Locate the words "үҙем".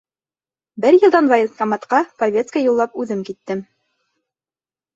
3.07-3.23